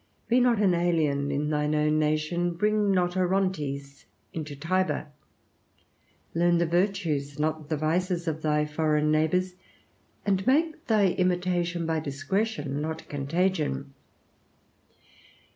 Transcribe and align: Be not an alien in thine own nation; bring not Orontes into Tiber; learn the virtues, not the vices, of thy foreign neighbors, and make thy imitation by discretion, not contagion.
Be 0.27 0.39
not 0.39 0.57
an 0.59 0.73
alien 0.73 1.29
in 1.29 1.51
thine 1.51 1.75
own 1.75 1.99
nation; 1.99 2.55
bring 2.55 2.89
not 2.89 3.15
Orontes 3.15 4.05
into 4.33 4.55
Tiber; 4.55 5.09
learn 6.33 6.57
the 6.57 6.65
virtues, 6.65 7.37
not 7.37 7.69
the 7.69 7.77
vices, 7.77 8.27
of 8.27 8.41
thy 8.41 8.65
foreign 8.65 9.11
neighbors, 9.11 9.53
and 10.25 10.47
make 10.47 10.87
thy 10.87 11.09
imitation 11.09 11.85
by 11.85 11.99
discretion, 11.99 12.81
not 12.81 13.07
contagion. 13.09 13.93